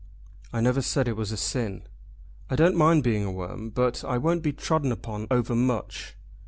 [0.51, 1.83] "I never said it was a sin."
[2.49, 6.15] "I don't mind being a worm, but I won't be trodden upon overmuch.